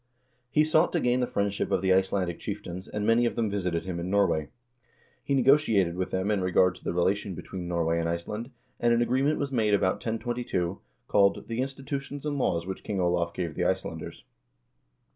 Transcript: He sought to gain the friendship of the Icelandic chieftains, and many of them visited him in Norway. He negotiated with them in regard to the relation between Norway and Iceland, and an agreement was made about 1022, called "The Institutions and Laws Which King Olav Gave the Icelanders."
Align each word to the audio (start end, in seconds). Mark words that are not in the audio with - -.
He 0.49 0.63
sought 0.63 0.91
to 0.93 0.99
gain 0.99 1.19
the 1.19 1.27
friendship 1.27 1.69
of 1.69 1.83
the 1.83 1.93
Icelandic 1.93 2.39
chieftains, 2.39 2.87
and 2.87 3.05
many 3.05 3.27
of 3.27 3.35
them 3.35 3.51
visited 3.51 3.85
him 3.85 3.99
in 3.99 4.09
Norway. 4.09 4.49
He 5.23 5.35
negotiated 5.35 5.95
with 5.95 6.09
them 6.09 6.31
in 6.31 6.41
regard 6.41 6.73
to 6.73 6.83
the 6.83 6.91
relation 6.91 7.35
between 7.35 7.67
Norway 7.67 7.99
and 7.99 8.09
Iceland, 8.09 8.49
and 8.79 8.95
an 8.95 9.03
agreement 9.03 9.37
was 9.37 9.51
made 9.51 9.75
about 9.75 9.97
1022, 9.97 10.79
called 11.07 11.47
"The 11.47 11.61
Institutions 11.61 12.25
and 12.25 12.39
Laws 12.39 12.65
Which 12.65 12.83
King 12.83 12.99
Olav 12.99 13.35
Gave 13.35 13.53
the 13.53 13.65
Icelanders." 13.65 14.23